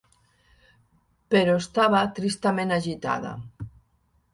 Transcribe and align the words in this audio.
Però 1.37 1.59
estava 1.65 2.03
tristament 2.19 2.77
agitada. 2.83 3.41